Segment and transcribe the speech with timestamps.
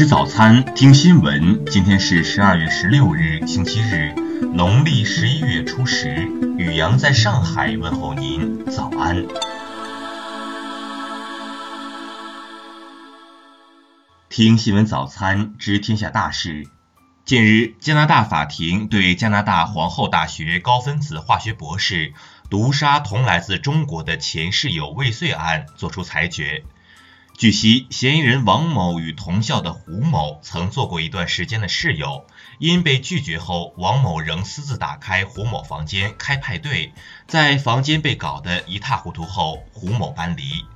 [0.00, 1.66] 吃早餐，听新闻。
[1.66, 4.14] 今天是十二月十六日，星期日，
[4.54, 6.26] 农历十一月初十。
[6.56, 9.26] 雨阳在上海问候您，早安。
[14.30, 16.66] 听新闻早餐，知天下大事。
[17.26, 22.14] 近日，加拿大法庭对加拿大皇后大学高分子化学博士
[22.48, 26.64] 毒杀同来自中国的前室友未遂案作出裁决。
[27.40, 32.26] 据悉，嫌疑人王某与同校的胡某曾做过一段时间的室友，
[32.58, 36.92] 因被拒绝后，王某仍私自打开胡某房间开派对，
[37.26, 40.66] 在房间被搞得一塌糊涂后，胡某搬离。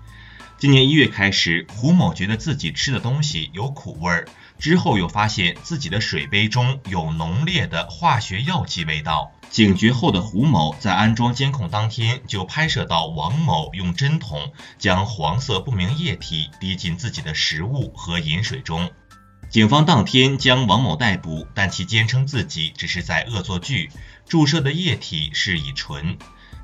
[0.57, 4.27] 今年一月开始，胡某觉得自己吃的东西有苦味儿，
[4.59, 9.33] 之后又发现自己的水杯中有浓烈的化学药剂味道。
[9.51, 18.91] 警觉后的胡某在安装监控当天就拍摄到王某用针筒将黄色不明液体滴进自己的食物和饮水中。
[19.51, 23.91] 警方当天将王某逮捕，但其坚称自己只是在恶作剧，
[24.27, 26.19] 注射的液体是乙醇。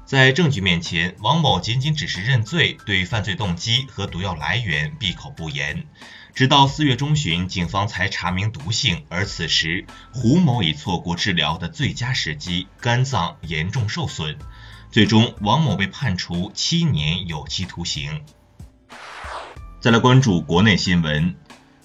[0.05, 5.86] 在证据面前，王某仅仅只是认罪，对犯罪动机和毒药来源闭口不言。
[6.34, 14.39] 直到四月中旬，警方才查明毒性，而此时胡某已错过治疗的最佳时机，肝脏严重受损。
[14.91, 18.23] 最终，王某被判处七年有期徒刑。
[19.81, 21.36] 再来关注国内新闻。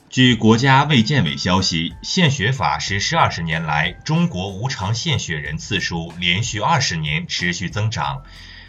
[0.09, 8.23] 据国家卫健委消息，献血法实施二十年来，中国无偿献血人次数连续二十年持续增长。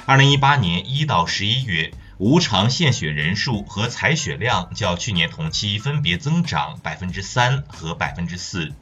[0.06, 1.92] 二零一八年一到十一月。
[2.18, 8.72] 无偿献血人数和采血量较去年同期分别增长百分之三和百分之四。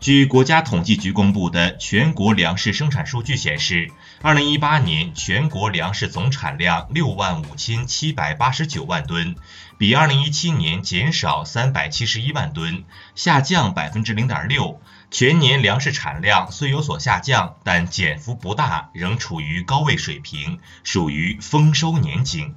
[0.00, 3.90] 据国家统计局公布的全国粮食生产数据显示，
[4.24, 9.36] 二零一八年全国粮食总产量六万五千七百八十九万吨，
[9.76, 14.80] 比二零一七年减少三百七十一万吨，下降百分之零点六。
[15.10, 22.54] 全年粮食产量虽有所下降，但减幅不大，仍处于高位水平，属于丰收年景。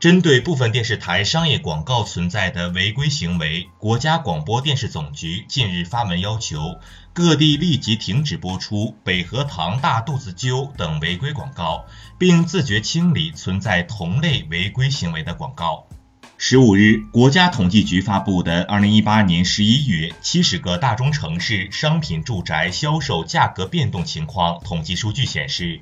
[0.00, 6.78] 针对部分电视台商业广告存在的违规行为，国家广播电视总局近日发文要求
[7.12, 11.84] 各地立即停止播出北河塘大肚子灸等违规广告，
[12.16, 15.88] 并自觉清理存在同类违规行为的广告。
[16.36, 25.80] 十五日，国家统计局发布的二零一八年十一月七十个大中城市商品住宅销售价格变动情况统计数据显示，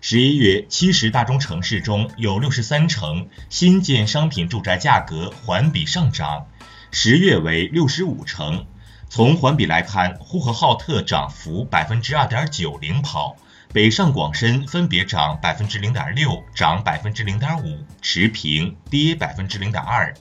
[0.00, 6.46] 十一月七十大中城市中有六十三城新建商品住宅价格环比上涨，
[6.92, 8.64] 十月为六十五城。
[9.08, 13.36] 从环比来看，呼和浩特涨幅百分之二点九领跑。
[13.72, 20.14] 北上广深分别涨百分之零点六，涨百分之零点五，持平，跌百分之零点二。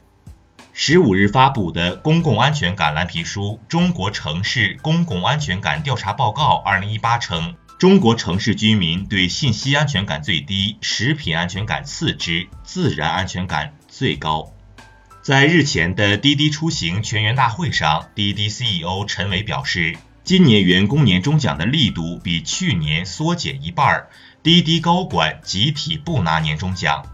[0.73, 14.51] 十五日发布的公共安全感蓝皮书《中国城市公共安全感调查报告（二零一八）》称，中国城市居民对信息安全感最低，食品安全感次之，自然安全感最高。
[15.21, 19.95] 在日前的滴滴出行全员大会上，滴滴 CEO 陈伟表示。
[20.23, 24.07] 今年员工年终奖的力度比去年缩减一半，
[24.44, 27.05] 滴滴高管集体不拿年终奖。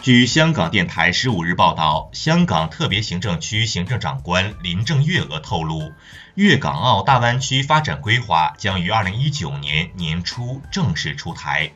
[0.00, 5.92] 据香港电台十五日报道，香港特别行政区行政长官林郑月娥透露，
[6.36, 11.72] 粤港澳大湾区发展规划将于二零一九年年初正式出台。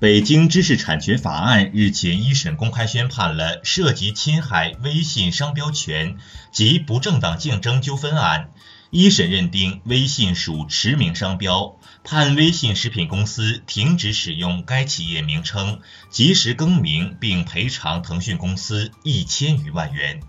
[0.00, 6.16] 北京知识产权法案日前一审公开宣判了涉及侵害微信商标权
[6.50, 8.50] 及不正当竞争纠纷案。
[8.90, 15.78] 一审认定微信属驰名商标，判微信食品公司停止使用该企业名称，
[16.10, 20.20] 及时更名，并赔偿腾讯公司一千余万元。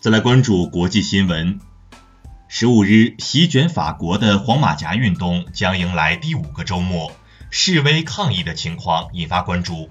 [0.00, 1.60] 再来关注国际新闻，
[2.48, 7.12] 十五日席卷法国的黄马甲运动将迎来第五个周末，
[7.50, 9.90] 示威抗议的情况引发关注。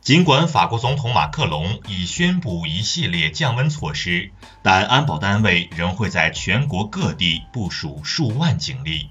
[0.00, 4.30] 尽管法国总统马克龙已宣布一系列降温措施，
[4.62, 9.10] 但安保单位仍会在全国各地部署数万警力。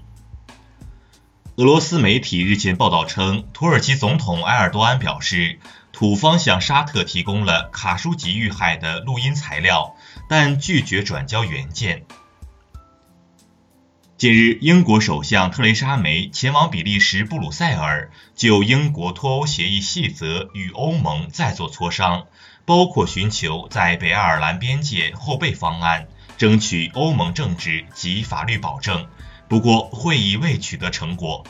[1.56, 5.60] 俄罗斯媒体日前报道称，土耳其总统埃尔多安表示，
[5.92, 9.94] 土方向沙特提供了卡舒吉遇害的录音材料，
[10.28, 12.06] 但拒绝转交原件。
[14.18, 22.26] 近日，英国首相特蕾莎梅前往比利时布鲁塞尔，就英国脱欧协议细则与欧盟再做磋商，
[22.64, 29.06] 包括寻求在北爱尔兰边界后备方案，争取欧盟政治及法律保证。
[29.48, 31.44] 不过，会议未取得成果。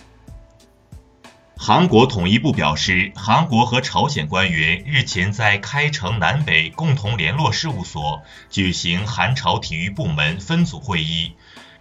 [1.56, 8.20] 韩国统一部表示，韩国和朝鲜官员日前在开城南北共同联络事务所
[8.50, 11.32] 举行韩朝体育部门分组会议，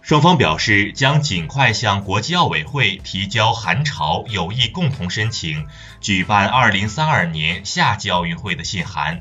[0.08, 5.66] 双方表示将尽快向国际奥委会提交韩朝有意共同申请
[6.00, 9.20] 举办2032年夏季奥运会的信函。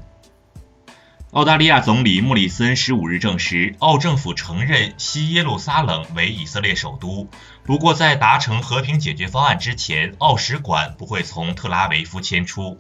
[1.32, 7.30] 澳大利亚总理莫里森十五日证实，澳政府承认西耶路撒冷为以色列首都。
[7.66, 12.80] 不过，在达成和平解决方案之前，澳使馆不会从特拉维夫迁出。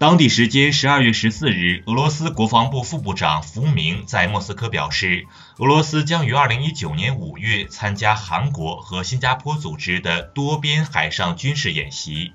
[0.00, 5.26] 当地时间十二月十四日，俄罗斯国防部副部长福明在莫斯科表示，
[5.58, 12.32] 俄罗斯将于二零一九年五月参加韩国和新加坡组织的多边海上军事演习。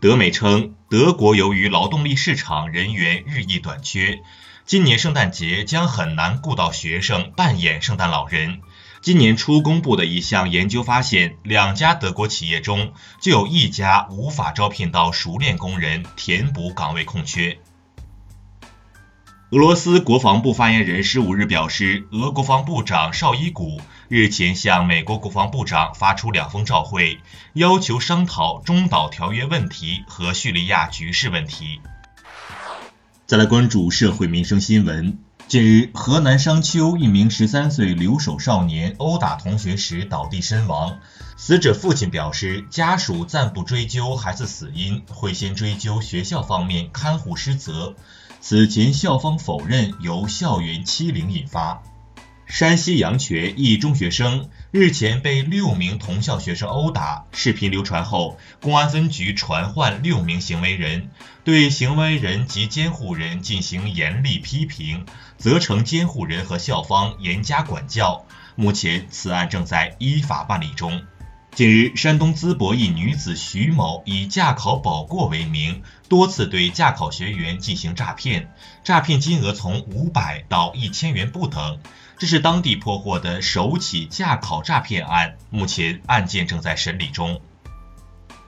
[0.00, 4.22] 德美称，德国由于劳动力市场人员日益短缺，
[4.64, 8.62] 今年圣诞节将很难雇到学生扮演圣诞老人。
[9.02, 17.58] 今年初公布的一项研究发现，两家德国企业中就有一家无法招聘到熟练工人填补岗位空缺。
[19.50, 27.18] 俄罗斯国防部发言人十五日表示，俄国防部长绍伊古日前向美国国防部长发出两封照会，
[27.54, 31.80] 要求商讨中导条约问题和叙利亚局势问题。
[33.26, 35.18] 再来关注社会民生新闻。
[35.52, 40.96] 近日，河南商丘一名十三岁留守少年殴打同学时倒地身亡，
[41.36, 47.94] 死者父亲表示，家属暂不追究孩子死因，会先追究学校方面看护失责。
[48.40, 51.82] 此前校方否认由校园欺凌引发。
[52.46, 61.10] 山西阳泉一中学生日前被六名同校学生殴打，视频流传后，公安分局传唤六名行为人，
[61.44, 65.06] 对行为人及监护人进行严厉批评，
[65.38, 68.26] 责成监护人和校方严加管教。
[68.54, 71.02] 目前，此案正在依法办理中。
[71.54, 78.50] 近日，山东淄博一女子徐某以驾考保过为名，多次对驾考学员进行诈骗，
[78.82, 81.78] 诈骗金额从五百到一千元不等。
[82.16, 87.42] 这是当地破获的首起驾考诈骗案，目前案件正在审理中。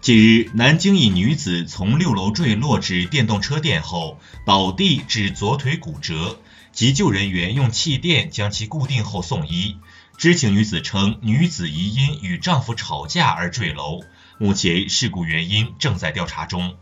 [0.01, 6.39] 近日，南京一女子从六楼坠落至电动车店后倒地致左腿骨折，
[6.73, 9.77] 急救人员用气垫将其固定后送医。
[10.17, 14.01] 知情女子称，女子疑因与丈夫吵架而坠楼，
[14.39, 16.77] 目前事故原因正在调查中。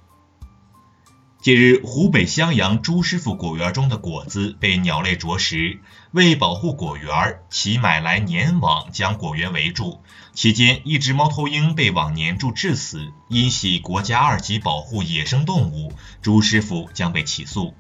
[1.41, 5.81] 近日，湖北襄阳朱师傅果园中的果子被鸟类啄食，
[6.13, 10.03] 为保护果园，其买来粘网将果园围住。
[10.35, 17.75] 期间，一只猫头鹰被网粘住致死，因系国家二级保护野生动物，朱师傅将被起诉。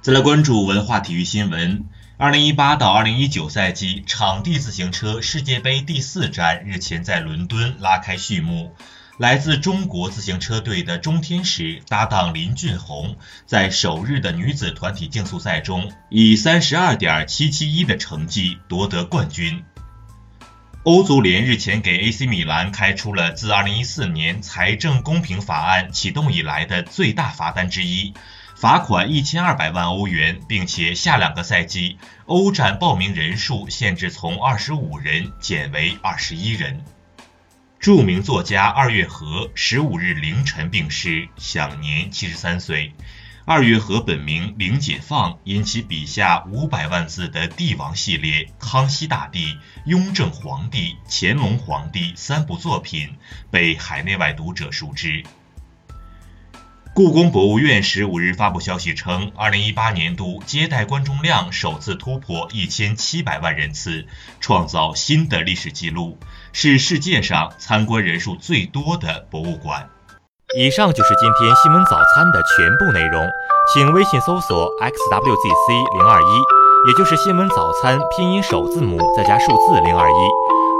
[0.00, 1.86] 再来关注文化体育新闻。
[2.18, 8.74] 二零一八到二零一九赛季场地自行车世界杯第四站日前在伦敦拉开序幕。
[9.18, 19.62] 来自中国自行车队的钟天使搭档林俊宏，在首日的女子团体竞速赛中，以三十二点七七一的成绩夺得冠军。
[20.84, 28.14] 欧足联日前给 AC 米兰开出了自二零一四年财政公平法案启动以来的最大罚单之一。
[28.56, 36.82] 罚款一千二百万欧元，并且下两个赛季欧战报名人数限制从二十五人减为二十一人。
[37.78, 42.94] 著名作家二月河十五日凌晨病逝，享年七十三岁。
[43.44, 49.48] 二月河本名林锦放，因其笔下五百万字的帝王系列《康熙大帝》
[49.84, 53.18] 《雍正皇帝》《乾隆皇帝》三部作品
[53.50, 55.22] 被海内外读者熟知。
[56.96, 64.06] 故宫博物院十五日发布消息称，二零一八年度接待观众量首次突破一千七百万人次，
[64.40, 66.16] 创造新的历史记录，
[66.54, 69.90] 是世界上参观人数最多的博物馆。
[70.56, 73.28] 以上就是今天新闻早餐的全部内容，
[73.74, 80.14] 请微信搜索 xwzc 零二一，也就是新闻早餐拼音首字母再加数字零二一。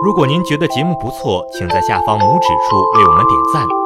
[0.03, 3.86] 如果您觉得节目不错，请在下方拇指处为我们点赞。